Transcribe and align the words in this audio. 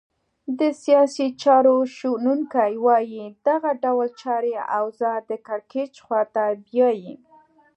د 0.59 0.61
سیاسي 0.83 1.27
چارو 1.43 1.75
شنونکي 1.95 2.73
وایې 2.85 3.25
دغه 3.47 3.71
ډول 3.83 4.07
چاري 4.21 4.53
اوضاع 4.79 5.17
د 5.29 5.31
کرکېچ 5.47 5.93
خواته 6.05 6.43
بیایې. 6.65 7.13